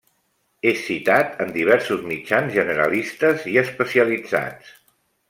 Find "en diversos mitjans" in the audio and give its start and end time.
1.45-2.57